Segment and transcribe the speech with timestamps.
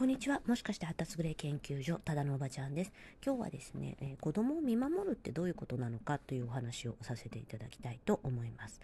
[0.00, 0.40] こんにちは。
[0.46, 2.92] もしかして発達グレー研究所、ただのおばちゃんです。
[3.22, 8.80] 今日はですね、えー、子供を見守るってどういうことなのかというお話をさせていただきたいと思います。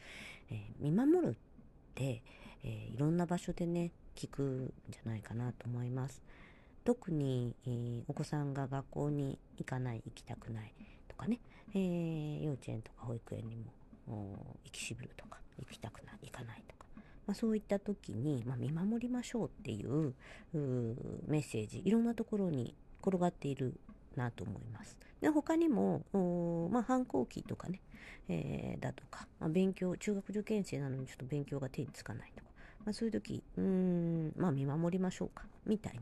[0.51, 1.35] えー、見守るっ
[1.95, 2.23] て、
[2.65, 6.23] えー、いろんな場所でね、聞くんじゃないかなと思います。
[6.85, 10.75] 特に、えお子さんが学校に行かない、行きたくない
[11.09, 11.41] とかね、
[11.73, 13.73] え幼稚園とか保育園にも
[14.65, 16.76] 行きしぶるとか、行きたくない、行かないと。
[17.27, 20.15] まあ、そういった時に、まあ、見守りましょうっていう
[21.27, 23.79] メッセージ、いろんなところに転がっている
[24.17, 24.97] なと思います。
[25.21, 26.05] で他にも、
[26.71, 27.81] まあ、反抗期とかね、
[28.29, 32.51] えー、だとか、まあ、勉強、中学受験生なのにちょっと勉強が手につかないとか、
[32.85, 35.99] まあ、そういう時、うん、まあ見守りましょうか、みたい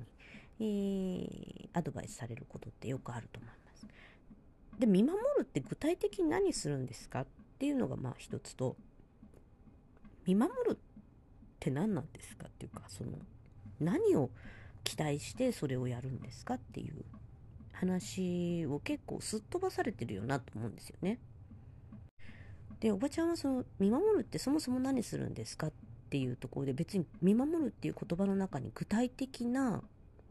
[0.59, 3.87] に、えー、アドバイスされることってよくあると思います。
[4.79, 7.27] で、見守るって具体的に何するんですかっ
[7.59, 8.77] ていうのがまあ一つと、
[10.27, 10.79] 見守る
[11.65, 13.13] って何なんですかっていうかその
[13.81, 14.29] 何を
[14.83, 17.05] 期待してそれをやるんですかっていう
[17.73, 21.19] 話を結構すっ飛ばされてるよなと思うんですよね。
[22.81, 25.73] でおばちゃんはその見守るってそもそも何するんですかっ
[26.11, 29.83] ていうところで別に見守るっていう言葉の中に具体的な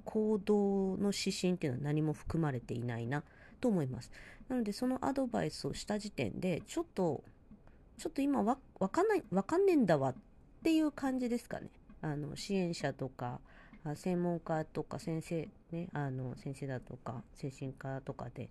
[0.06, 3.24] 行動の指針っていうのは何も含まれていないな
[3.60, 4.12] と思います。
[4.50, 7.24] なのでそのアドバイスをした時点でちょっと
[7.98, 8.58] ちょっと今わ
[8.90, 10.16] かんない、わかんねえんだわっ
[10.64, 11.68] っていう感じですかね。
[12.02, 13.42] あの支援者とか
[13.96, 18.50] 専門家とか先生ねあの先生だとか精神科とかで、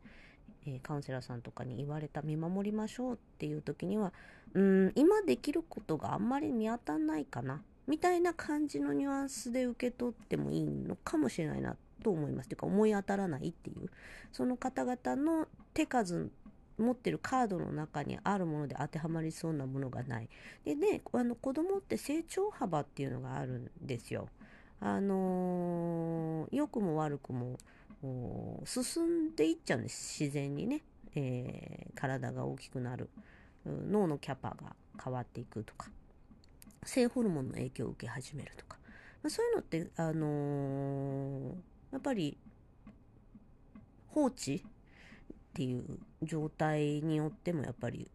[0.67, 4.13] えー、カウンセラーさんとかに言われた見守りましょうっていう時には
[4.53, 12.51] うん今できることがあんまり見当たんないかなみたいな感じのニュアンスで受け取ってもいいのかもしれないなと思います。
[12.51, 13.89] というか思い当たらないっていう
[14.33, 16.31] その方々の手数
[16.79, 20.29] 持ってるカードの中にあるもので当てはまりそうなものがない。
[20.65, 24.29] でね、あの子供って成長幅っていうのがあるんですよ。
[24.81, 27.57] あのー、良くも悪くも
[28.65, 30.25] 進んでいっちゃうんです。
[30.25, 30.83] 自然にね。
[31.15, 33.09] えー、体が大きくなる。
[33.65, 35.89] 脳のキャパが変わっていくとか。
[36.85, 38.79] 性ホルモンの影響を受け始めるとか。
[39.23, 41.55] まあ、そういうのって、あのー、
[41.93, 42.37] やっぱり
[44.09, 44.65] 放置
[45.53, 45.85] っていう
[46.23, 48.11] 状態によってもやっぱり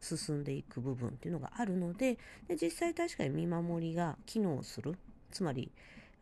[0.00, 4.96] 進んでいく部分っていうのがあるのでで実際確かに見守りが機能する。
[5.30, 5.70] つまり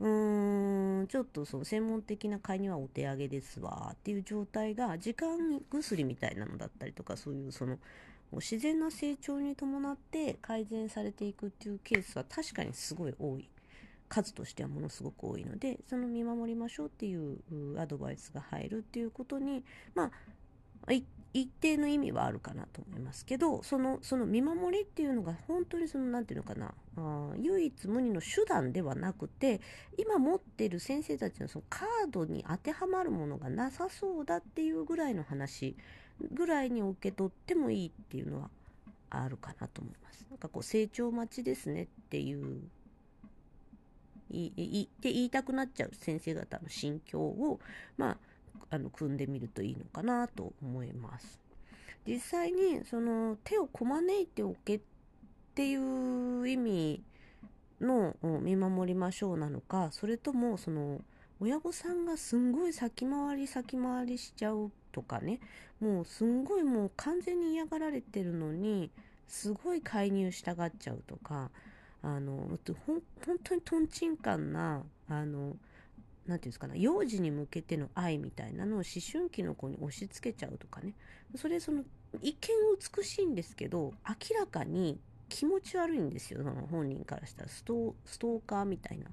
[0.01, 7.79] うーんちょっとその専門的な会にはお手上げですわっていう状態が時間薬みたいなのだったりとかそういうその
[8.33, 13.49] 自然な成長に伴って改善されていくっていうケースは確かにすごい多い。
[14.13, 17.39] 数としてはものすごく多いのでその見守りましょうっていう
[17.81, 19.65] アドバイスが入るっていうことに
[19.95, 20.11] まあ
[21.34, 29.60] 一定の意味はあるかなと思いますけどそのその見守りっていうのが本当にその何て言うのかなあ唯一無二の手段ではなくて
[29.97, 35.75] 今持ってる先生たちのそのカードに当てはまるものがなさそうだっていうぐらいの話
[36.32, 38.50] ぐらいに受け取ってもいいっていうのは
[39.09, 40.26] あるかなと思います。
[40.31, 42.60] なんかこう成長待ちですねっていう
[44.31, 47.60] 言って言いたくなっちゃう先生方の心境を、
[47.99, 48.16] まあ、
[48.71, 51.41] あの組んでみるといいのかなと思います。
[52.07, 54.81] 実際にその手をこまねいておけっ
[55.55, 57.03] ていう意味
[57.81, 61.01] の見守りましょうなのかそれともその
[61.41, 65.41] 親御さんがすんごい先回り先回りしちゃうとかね
[65.81, 68.91] もうすんごいもう完全に嫌がられてるのに
[69.27, 71.51] すごい介入したがっちゃうとか
[72.03, 73.03] あの本
[73.43, 75.57] 当にとんちんかんなあの
[76.27, 80.94] なんていうんですかね幼児に向けての愛みたいなのを思春期の子に押し付けちゃうとかね。
[81.37, 81.84] それその
[82.21, 82.49] 一見
[82.97, 86.43] 美しいんですけど明らかに気持ち悪いんですよ。
[86.43, 89.06] その本人からしたらストストーカーみたいな。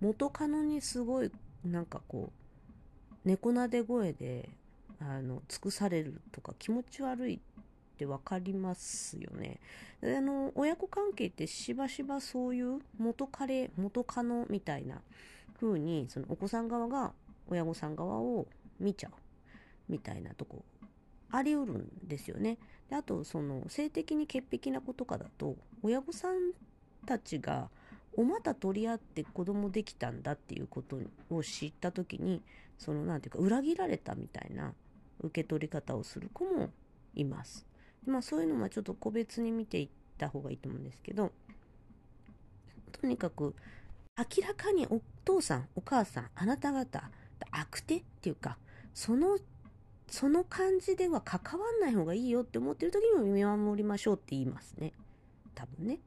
[0.00, 1.30] 元カノにすごい
[1.64, 4.48] なんかこう猫なで声で
[5.00, 7.38] あの尽くされるとか気持ち悪いっ
[7.96, 9.60] て分かりますよね。
[10.02, 15.00] あの親子関係ってしばしばそういう元彼元カノみたいな
[15.62, 17.12] 風にそのお子さん側が
[17.48, 18.48] 親御さん側を
[18.80, 19.12] 見ちゃう
[19.88, 20.64] みたいなとこ
[21.30, 22.58] ありうるんですよね。
[22.90, 26.52] であとその性的に潔癖な子とかだと親御さん
[27.06, 27.70] たちが
[28.14, 30.98] お股取り合って子供できたんだっていうこと
[31.30, 32.42] を知った時に
[32.78, 34.74] その何て言うか裏切られたみたいな
[35.20, 36.70] 受け取り方をする子も
[37.14, 37.64] います。
[38.04, 39.88] まあそういうのはちょっと個別に見ていっ
[40.18, 41.30] た方がいいと思うんですけど、
[42.90, 43.54] とにかく
[44.18, 47.10] 明らかにお父さん、お母さん、あなた方、
[47.50, 48.58] 悪手っていうか、
[48.92, 49.38] その、
[50.08, 54.92] その感じでは関わんない方がいいよって思ってる時にも見守りましょうって言いますね。
[55.54, 56.00] 多分ね。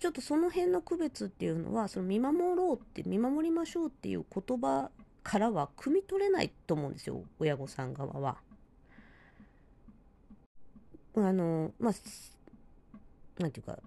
[0.00, 4.90] ちょっとその辺の区別っていうのはその見守ろうって見守りましょうっていう言葉
[5.22, 8.38] からは汲み取れないと思うんですよ親御さん側は。
[11.14, 11.92] あのまあ
[13.40, 13.78] なんていうか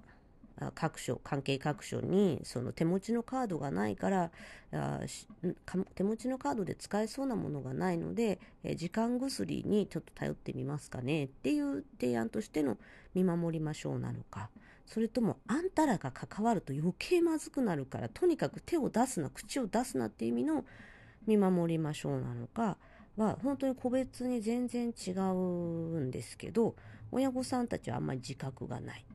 [0.75, 4.31] 各所関係各所にその手持ちのカードがないから
[4.73, 4.99] あ
[5.95, 12.77] 手持ちのカードで使えそうなものがないので、え時間薬にちょっと頼ってみますかねっていう提案としての
[13.15, 14.49] 見守りましょうなのか
[14.85, 20.65] それともあんたらが関わると余計まずくなるからとにかく手を出すな口を出すなっていう意味の
[21.27, 22.77] 見守りましょうなのか
[23.17, 26.75] は本当に個別に全然違うんですけど
[27.11, 29.05] 親御さんたちはあんまり自覚がない。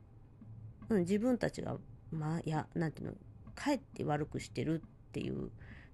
[0.88, 1.76] うん、自分たちが、
[2.10, 3.14] まあ、いや、なんていうの、
[3.54, 5.50] かえって悪くしてるっていう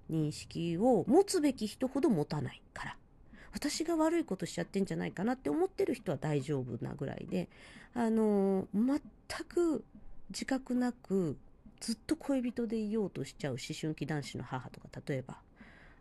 [0.09, 2.97] 認識を持つべき人ほど持たないから。
[3.53, 7.49] 私が悪いことしちゃってんじゃないかなって思ってる人は大丈夫なぐらいで、
[7.93, 9.01] あの全
[9.47, 9.83] く
[10.29, 11.37] 自覚なく、
[11.81, 15.37] ずっと恋人でいようとしちゃう思春期男子の母とか、例えば、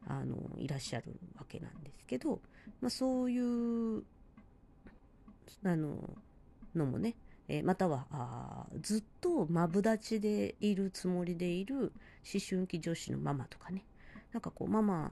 [0.07, 2.41] あのいらっしゃるわけなんですけど、
[2.81, 4.05] まあ、そういう
[5.65, 6.17] あの
[6.75, 7.17] のもね
[7.53, 11.93] えまたはあずっとマブダチでいるつもりでいる
[12.33, 13.85] 思春期女子のママとかね
[14.33, 15.11] なんかこうママ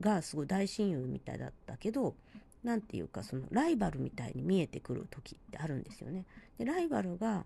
[0.00, 2.14] がすごい大親友みたいだったけど
[2.62, 6.26] 何て言うかそのライバルみたいに見えてくる時ってあるんですよね。
[6.58, 7.44] でライバルが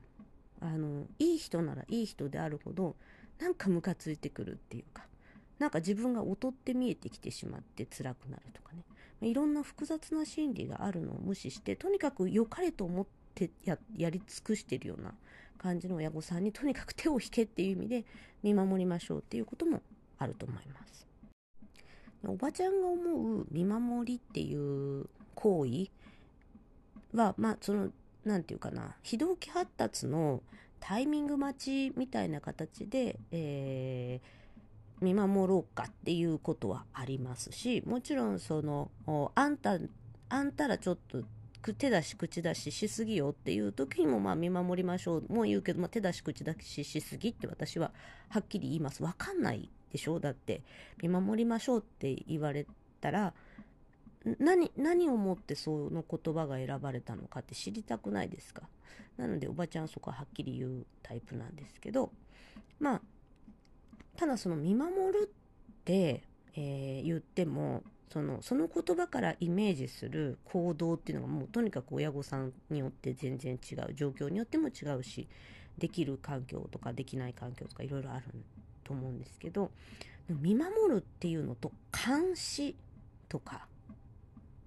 [0.60, 2.96] あのいい人ならいい人であるほど
[3.38, 5.06] なんかムカついてくるっていうか
[5.58, 8.84] なんか自分が劣って見えてきてしまって辛くなるとかね
[9.26, 15.14] いろんな複雑な心理があるのを無視してとにかく良かれと思っててややり尽くしてるような
[15.58, 18.04] 感じの親御さんにとにかく手を引けっていう意味で
[18.42, 19.82] 見守りましょうっていうことも
[20.18, 21.06] あると思います。
[22.26, 25.88] おばちゃんが思う見守りっていう行為
[27.16, 27.90] は、まあ、その、
[28.24, 30.42] なんていうかな、非同期発達の
[30.80, 38.90] タイミング待ちみたいな形で、えー、見守ろうかっていうことはありますし、もちろんその、
[39.34, 39.78] あんた、
[40.28, 41.22] あんたらちょっと
[41.60, 45.32] 手出し口出ししすぎよっていう時にもまあ見守りましょう。
[45.32, 47.92] もう言うけど、まあ、手出し口出ししすぎって私は
[48.28, 49.02] はっきり言います。
[49.02, 50.62] 分かんないでしょだって
[51.02, 52.66] 見守りましょうって言われ
[53.00, 53.34] たら
[54.38, 58.62] 何何をもってその言葉が選ばれたのかって知りたくないですか？
[59.16, 62.10] なのでおばちゃんそこははっきり言うタイプなんですけど
[62.78, 63.02] まあ
[64.16, 66.22] ただその見守るって、
[66.54, 75.28] えー、言ってもそのその言葉からイメージする行動っていうのがもうとにかく親御さんによって全然違う状況によっても違うし
[75.78, 78.24] できる環境とかできない環境とかいろいろある
[78.82, 79.70] と思うんですけど
[80.28, 82.74] 見守るっていうのと監視
[83.28, 83.66] とか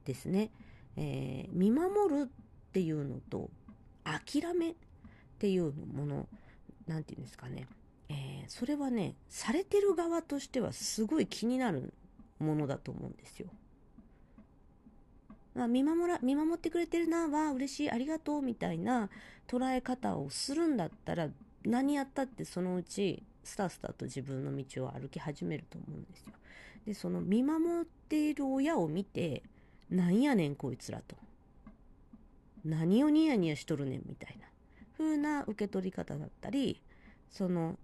[0.06, 0.50] ですね、
[0.96, 3.50] えー、見守るっていうのと
[4.04, 4.74] 諦めっ
[5.38, 6.28] ていうもの
[6.88, 7.68] 何て言うんですかね、
[8.10, 8.16] えー、
[8.48, 11.94] それはねされてる側としてはすごい気になる
[12.44, 13.48] ものだと思うんですよ。
[15.56, 19.10] まあ、見守ら見守ってくれてるなわ嬉しいありがとうみたいな
[19.48, 21.30] 捉え方をするんだったら
[21.64, 26.34] 何やったってそのうちスタスタと自分の道を歩き始めると思うんですよ。
[26.86, 29.44] でその見守っている親を見て
[29.90, 31.16] なんやねんこいつらと
[32.66, 34.48] 何をニヤニヤしとるねんみたいな
[34.98, 36.82] 風な受け取り方だったり
[37.30, 37.78] その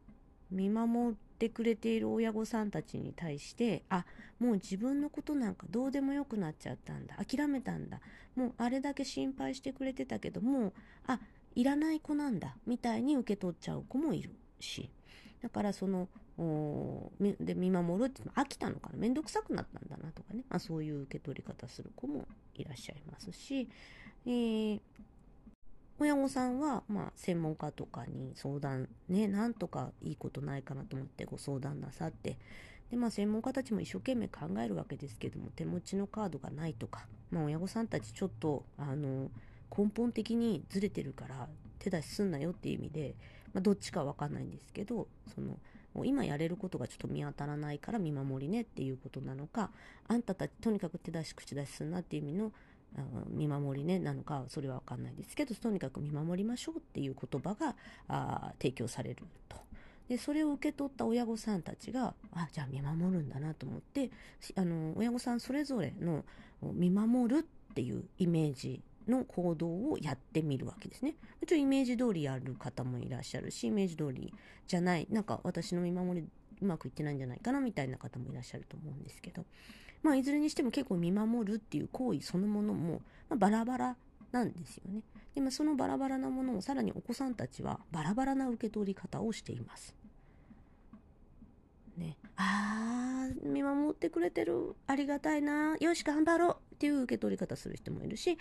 [0.52, 4.04] 見守ってくれている親御さんたちに対してあ
[4.40, 7.16] もう自分のことなんかどうでもよくなっちゃったんだ。
[7.16, 8.02] 諦めたんだ。
[8.36, 10.74] もうあれだけ心配してくれてたけども
[11.08, 11.20] あ
[11.56, 12.58] いらない子なんだ。
[12.68, 14.90] みたいに受け取っちゃう子もいるし。
[15.42, 16.10] だからその
[17.40, 18.98] で見守るって飽きたのかな。
[18.98, 23.70] 面倒くさくなったんだなとかね、まあ、そういう受け取り方する子もいらっしゃいますし、
[24.26, 24.82] えー、
[26.00, 32.38] 親御さんは、まあ、専門家とかに相談、ね、なんとかいいことないかなと思ってご相談なさって、
[32.90, 39.30] で、まあ、専門家たちも一生懸命考えるわけですけども、手持ちのカードがないとか、まあ、親御さんたちちょっと、あの、
[39.78, 43.16] 根本的にずれてるから、手出しすんなよっていう意味で、
[43.54, 45.60] まあ、どっちかわかんないんですけど、その、
[45.94, 49.72] もう今やれることがちょっと見当たらないから見守りねっていうことなのか、
[50.08, 52.54] あんたたちとにかく手出し口出しすんなっていう意味の
[53.30, 57.76] 見守りねなのかそれは分かんないですけどとにかく見守りましょうっていう言葉が
[58.08, 59.58] あ提供されると。
[60.08, 64.10] でそれを受け取った親御さんたちがあじゃあ見守るんだなと思って
[64.56, 66.26] あの親御さんそれぞれの
[66.64, 71.16] 見守るっていうイメージの行動をやってみるわけですね。
[71.40, 74.34] もちろんイメージ通りやる方もいらっしゃるしイメージ通り
[74.68, 76.28] じゃないなんか私の見守り
[76.62, 79.46] うまくいってないんじゃないかなみたいな方もいらっしゃると思うんですけど
[80.02, 83.96] まあ、いずれにしても結構見守るっていう行為そのものも、まあ、バラバラ
[84.32, 85.02] なんですよね。
[85.36, 89.96] でもそのバラバラなものをさらにお子さんたちはバラバラな受け取り方をしています。
[91.98, 98.38] ね、あー見守ってくれてるありがたいなよし頑張ろうっていう受け取り方する人もいるし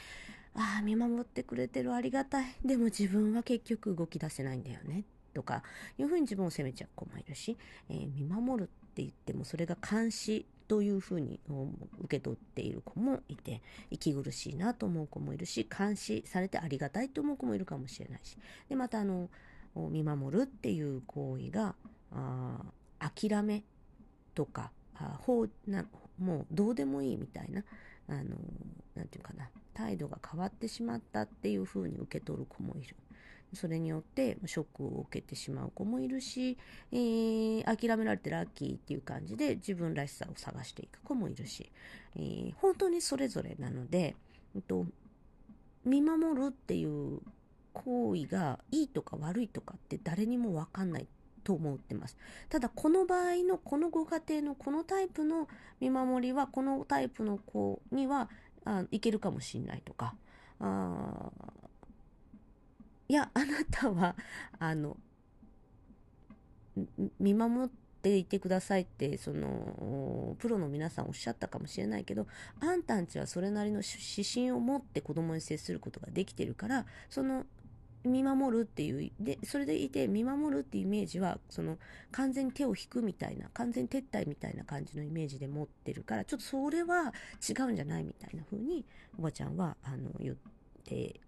[0.54, 5.62] ああ見守ってくれてるありがたいでも自分は結局動き出せないんだよねとか
[5.98, 7.56] いうふうに自分を責めちゃう子もいるし、
[7.90, 11.40] えー、見守るって言ってもそれが監視というふうに
[12.02, 18.36] 受け取っている子もいて息苦しいなと思う子もいるし監視されてありがたいと思う子もいるかもしれないし
[18.68, 19.28] でまたあの
[19.74, 21.74] 見守るっていう行為が
[22.12, 22.58] あ
[22.98, 23.62] 諦め
[24.34, 25.86] とかあ法な
[26.18, 27.64] もうどうでもいいみたいな
[28.08, 28.22] あの
[28.94, 32.96] なて言うかな態度が変わってしまったっていうふうに受け取る子もいる。
[33.54, 36.58] それによってショックを受けてしまう子もいるし、
[36.92, 41.70] えー、諦められてラッキーっていう感じで自分らしさを探していく子もいるし、
[42.16, 44.16] えー、本当にそれぞれなので、
[44.54, 44.86] えっと、
[45.84, 47.20] 見守るっていう
[47.72, 51.06] 行為がいいとか悪いとかって誰にも分かんない
[51.44, 52.16] と思ってます。
[52.50, 55.48] ただこの場合のこのご家庭のこのタイプの
[55.80, 58.28] 見守りはこのタイプの子には
[58.64, 60.14] あいけるかもしんないとか
[60.60, 61.30] あ
[63.08, 64.14] いやあなたは
[64.58, 64.96] あの
[67.18, 67.72] 見守っ
[68.02, 72.26] ていてくださいってそのプロの皆さんおっしゃったかもしれないけど
[72.60, 77.46] あんたんちはそれなりの指針を持って子供に接することができてるからその
[78.04, 81.78] 見守るっていうでそれでいて見守るっていうイメージはその
[82.12, 87.12] 完全に手を引くみたいな完全撤退みたいな感じのイメージで持ってるからちょっとそれは
[87.48, 88.84] 違うんじゃないみたいな風に
[89.18, 90.36] おばちゃんはあの言っ
[90.84, 91.20] て、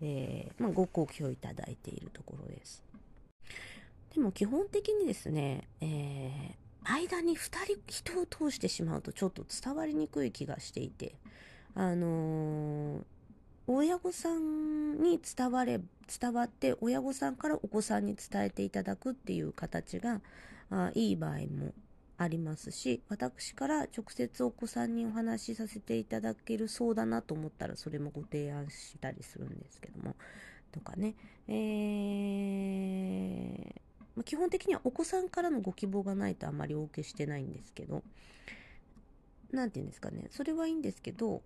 [0.00, 2.82] えー、まあ、ご好評いただいているところです。
[4.14, 11.14] でも基本的にですね、えー、間に2人人を通してしまうとちょっと伝わりにくい気がしていて
[11.74, 13.02] あのー
[13.68, 15.80] 親御さんに伝われ
[16.20, 20.20] 伝わって親御さんからお子さんに伝えていただくっていう形が
[20.70, 21.74] あいい場合も
[22.18, 30.16] ありますし私から直接お子さんにお話しさせていただけるそうだなと思ったらそれもご提案したりするんですけども
[30.72, 31.14] とかね、
[31.48, 38.02] えー、基本的にはお子さんからのご希望がないとあまりお受けしてないんですけど
[39.52, 40.26] 何て言うんですかね。
[40.30, 41.40] それはいいんですけど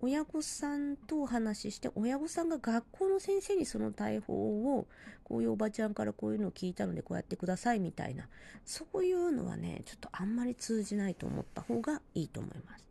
[0.00, 4.86] 親御さんとお話しして親御さんが学校の先生にその対応を
[5.24, 8.28] こういうおばちゃんからこういうのを聞いたのでこうやってくださいみたいな
[8.64, 12.84] そういうのはねちょっとあんまり通じないと思った方がいいと思います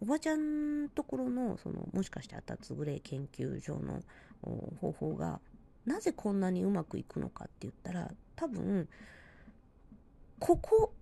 [0.00, 4.02] おばちゃんところのそのもしかしてアタツグレイ研究所の
[4.80, 5.40] 方法が
[5.86, 8.88] なぜこんなにうまくいくのかって言ったら多分
[10.40, 10.92] ここ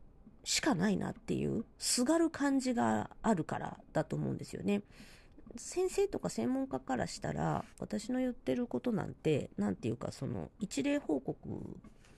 [0.44, 4.82] しかないなっていうすがる感じがあるからだと思うんですよね。
[5.56, 11.36] 先生とか専門家からしたら私の言ってることなんて何て言うかその一例報告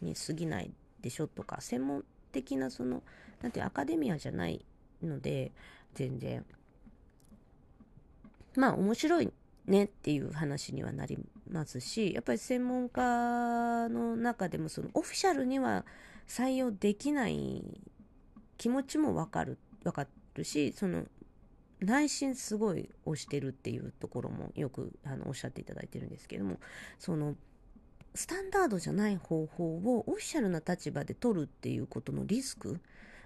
[0.00, 3.02] に過ぎないでしょとか専門的なその
[3.42, 4.64] 何ていうアカデミアじゃない
[5.02, 5.52] ので
[5.94, 6.44] 全然。
[8.56, 9.32] まあ面白い
[9.66, 11.18] ねっていう話にはなり
[11.50, 15.84] ますしやっぱり専門家の中でもそのオフィシャルには
[16.28, 17.64] 採用できない
[18.58, 21.04] 気持ちもわかるわかるしその
[21.80, 26.58] 内心すごい推してるっていうところもよくあのおっしゃっていただいてるんですけども
[26.98, 27.34] その
[28.14, 32.80] スタンダードじゃない方法をオフィシャルな立場で取るっていうことのリスク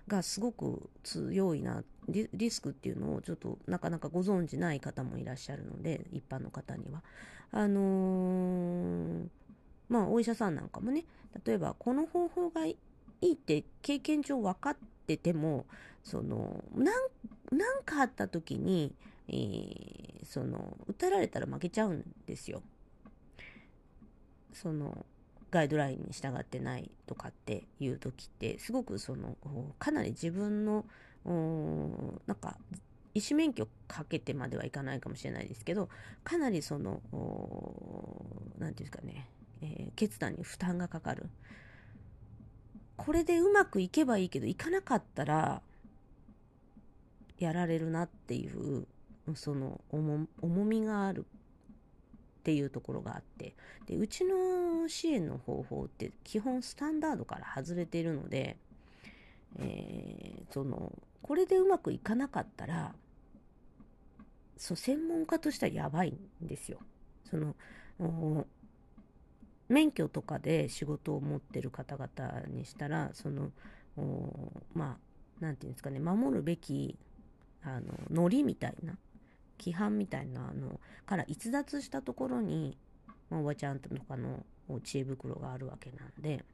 [0.07, 7.03] がすごく強いなリスクっていうのをちょっとなかなかご存じない方もいらっしゃるので一般の方には。
[7.51, 9.27] あのー、
[9.89, 11.05] まあお医者さんなんかもね
[11.47, 12.77] 例えばこの方法がい
[13.23, 14.77] いって経験上分かっ
[15.07, 15.65] てても
[16.05, 16.93] その何
[17.51, 18.95] 何かあった時に、
[19.29, 22.63] えー、その打たられたら負けちゃうんですよ。
[24.53, 25.07] その
[25.51, 29.37] ガイドラインに従ってないとかっていう時ってすごくその
[29.79, 30.85] かなり自分の
[32.27, 32.59] なんか
[33.15, 35.89] 医師免許かけてまではいかないかもしれないですけど
[36.23, 37.01] かなりその
[38.59, 39.29] 何て言うんですかね、
[39.63, 41.27] えー、決断に負担がかかる
[42.97, 45.63] これでうまくいけばいいけどいかなかったら
[47.39, 48.87] やられるなっていう
[49.35, 51.27] その重みがある
[52.41, 53.55] っていうところがあって
[53.87, 58.57] でうちの支援の方法って基本スタンダードから外れているので、
[59.59, 60.93] えー、その
[61.23, 62.95] これでうまくいかなかったら
[64.57, 66.79] そう専門家としてはやばいんですよ。
[67.31, 67.55] その
[69.69, 73.51] 免許とかで仕事を持ってる方々にしたらその
[74.75, 74.97] まあ
[75.41, 76.97] 何て言うんですかね守るべき
[77.65, 78.97] あのノリみたいな
[79.59, 82.77] 規範みたいなのから逸脱したところに、
[83.31, 84.45] まあ、おばちゃんとかの
[84.85, 86.45] 知恵袋があるわけなんで、だか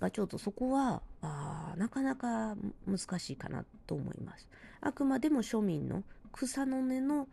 [0.00, 4.48] らちょっとそこは、あなかなか難しいかなと思います。
[4.80, 7.26] あくまでも庶民の草の根の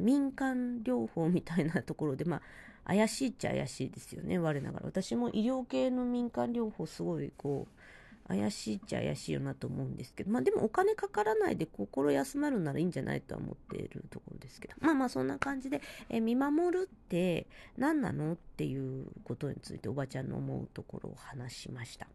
[0.00, 2.42] 民間療法みたいなところで、まあ、
[2.84, 4.86] 怪しいっちゃ怪しいですよね、我ながら。
[4.86, 7.81] 私も医療系の民間療法すごいこう、
[8.34, 17.46] 怪しいっちゃ怪しいよなと思うんですけど、まあでもお金かからないで心休まるならいいんじゃないとは思っているところですけど、まあまあそんな感じで、え見守るって
[17.76, 22.06] 何なのっていうことについておばちゃんの思うところを話しました。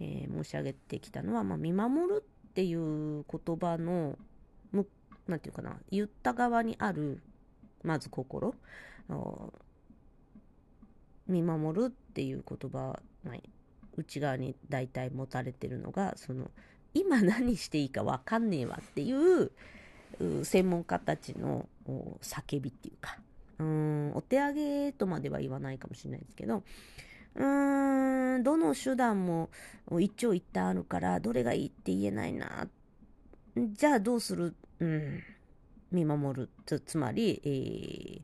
[0.00, 4.18] えー、申し上げてきたのは、まあ、見守るっていう言葉の、
[4.72, 4.86] む、
[5.26, 7.22] なんていうかな、言った側にある、
[7.82, 8.54] まず心。
[11.26, 13.34] 見守るっていう言葉、まあ、
[13.96, 16.50] 内側に大体持たれてるのがその
[16.94, 19.50] 今何していいか分かんねえわっていう
[20.44, 21.68] 専門家たちの
[22.22, 23.18] 叫びっていうか。
[23.58, 26.62] うんお手上げとまでは言わないかもしれないですけど。
[27.34, 29.50] うーんどの手段も
[29.98, 32.68] 一長一短あるからどれがいいって言えないな。
[33.56, 34.54] じゃあどうする？
[34.80, 35.22] うん
[35.90, 36.50] 見守る。
[36.66, 38.22] つつまり、えー、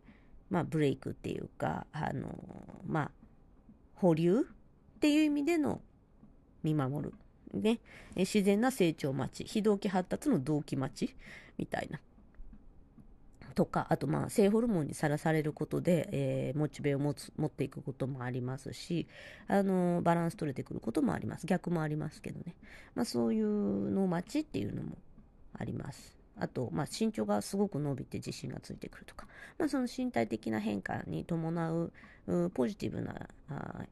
[0.51, 2.39] まあブレイクっていうかあの
[2.87, 3.11] まあ
[3.95, 4.47] 保留
[5.03, 5.81] っていう意味での
[6.63, 7.15] 見守る。
[7.61, 7.81] ね。
[8.15, 9.49] 自然な成長待ち。
[9.49, 11.17] 非同期発達の同期待ち
[11.59, 11.99] みたいな。
[13.57, 19.09] とか、あとまあ性ホルモンにさらされることで、えー、モチベを持つ持っていくこともありますし、
[19.49, 21.49] あのー、バランス取れてくることもあります。
[21.49, 22.55] 逆もありますけどね。
[22.95, 24.97] まあそういうの待ちっていうのも
[25.59, 26.22] あります。
[26.39, 29.27] あと、まあ、身長がすごく伸びて自信がついてくるとか、
[29.59, 31.93] まあ、その身体的な変化に伴う
[32.55, 33.29] ポジティブな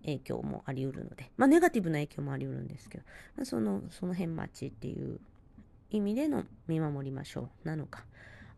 [0.03, 3.05] 影響もあり得るので、まあ、ネガティブな影響もあり得るんですけど、
[3.37, 5.21] まあ、そのその辺待ちっていう
[5.91, 8.05] 意味での見守りましょうなのか。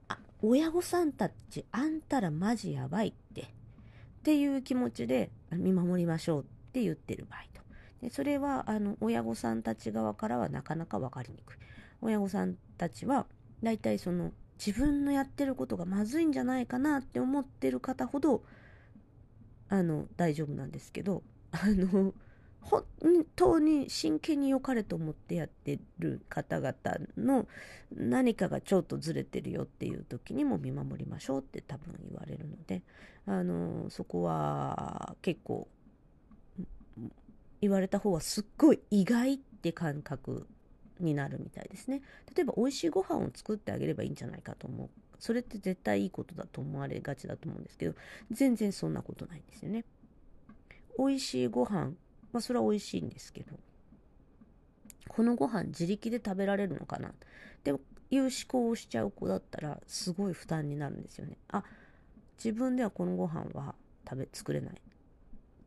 [0.09, 3.43] あ親御さんたちあんたらマジやばいって。
[3.43, 7.61] っていう気持ちで見守りましょうって言ってる場合と。
[8.03, 11.57] でそれはあの親御さんたち側からはなかなか分かりにくい。
[12.03, 13.27] 親御さんたちは
[13.63, 14.33] 大体その
[14.65, 18.43] 自分のやってることがまずいんじゃないかなって思ってる方ほど
[19.69, 22.13] あの大丈夫なんですけどあの
[22.61, 22.85] 本
[23.35, 26.75] 当に真剣に良かれと思ってやってる方々
[27.17, 27.47] の
[27.95, 32.83] 何かがちょっとずれてるよっていう時にも見守りましょうって多分言われるので
[33.27, 35.67] あのそこは結構
[37.61, 40.47] 言われた方はすっごい意外って感覚
[41.01, 42.03] になるみたいですね。
[42.35, 44.89] 例えば美味しいご飯を作ってあげればいいんじゃないかと思う。
[45.19, 47.95] それって絶対いいことだと思われがちだと思うんですけど、
[48.31, 49.85] 全然そんなことないんですよね。
[50.99, 51.93] 美味しいご飯、
[52.33, 53.57] まあそれは美味しいんですけど、
[55.09, 57.09] このご飯自力で食べられるのかな？
[57.09, 57.13] っ
[57.63, 57.71] て
[58.11, 61.37] いう思考をしちゃう子だったらすごい負担になるんですよね。
[61.49, 61.65] あ、
[62.37, 63.75] 自分ではこのご飯は
[64.09, 64.75] 食べ、作れない。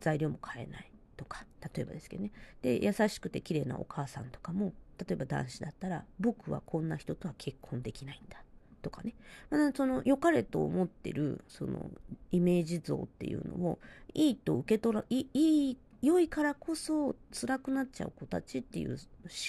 [0.02, 0.92] 材料も買えない。
[1.18, 2.32] とか、例えばですけどね。
[2.62, 8.42] で、優しくて綺麗なお母さんとかも、例えば男子だったら、僕はこんな人とは結婚できないんだ。
[8.82, 9.16] とかね。
[9.50, 11.90] まあ、その、良かれと思ってる、その、
[12.32, 13.80] イメージ像っていうのを、
[14.14, 19.00] いいと受け取ら、いい、い良いからこそ辛くなっちゃう子たちっていう思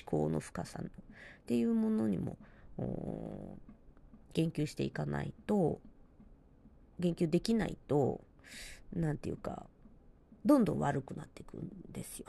[0.06, 0.90] 考の深さのっ
[1.46, 2.38] ていうものにも
[4.32, 5.80] 言及していかないと
[6.98, 8.22] 言及できないと
[8.94, 9.66] 何て言うか
[10.46, 12.26] どんどん悪くなっていくんですよ。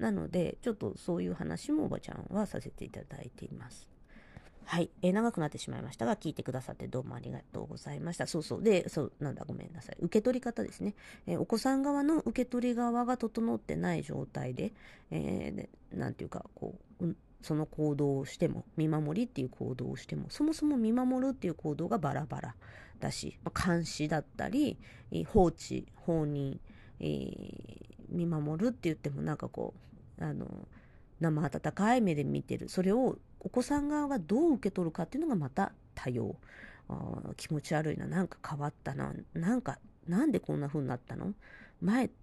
[0.00, 3.86] なので、ちょっとそういう話もおばちゃんはさせていただいています。
[4.64, 4.90] はい。
[5.02, 8.26] えー、長くなってしまいましたが、聞いてくださってどうもありがとうございました。
[8.26, 8.62] そうそう。
[8.62, 9.96] で、そう、なんだ、ごめんなさい。
[10.00, 10.94] 受け取り方ですね。
[11.26, 14.72] えー、お子さん側の受け取り側が整ってない状態で、
[15.10, 22.54] えー、なんていうか、こう、うん、その行動をしても、見守りっていう行動をしても、そもそも見守るっていう行動がバラバラ
[23.00, 24.78] だし、まあ、監視だったり、
[25.26, 26.60] 放置、放任、
[27.00, 29.89] えー、見守るって言ってもなんかこう
[30.20, 30.46] あの
[31.20, 32.68] 生温かい目で見てる。
[32.68, 36.36] それをお子さん側がどう受け取るかっていうのがまた多様。
[37.36, 38.06] 気持ち悪いな。
[38.06, 39.12] なんか変わったな。
[39.32, 39.78] なんか
[40.08, 41.34] なんでこんな風になったの？
[41.80, 42.14] 前と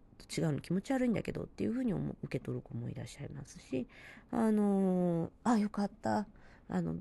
[0.41, 3.87] 違うの気持ち悪いんだけどっていう風に受け取る子もいらっしゃいますし。
[4.31, 6.27] あのー、あよかった。
[6.69, 6.97] あの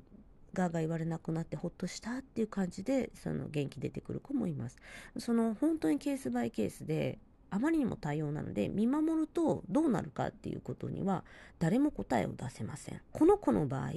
[0.53, 4.77] ガーガー言われなくなってほっとしたっていう感じでその元気出てくる子もいます。
[5.19, 7.19] その本当にケースバイケースで
[7.57, 11.25] あまりにも多様なので見守るとどうなるかっていうことには
[11.59, 13.01] 誰も答えを出せません。
[13.12, 13.90] この子の場合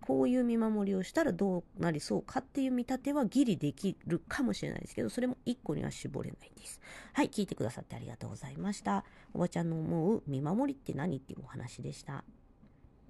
[0.00, 6.80] こういう見守りをしたらどうなりそうかっていう見立てはギリできるかもしれないですけどそれも1個には絞れないんです。
[7.12, 9.04] はい聞いてくださってありがとうございました。
[9.34, 12.22] おばちゃんの思う見守りって何っていうお話でした。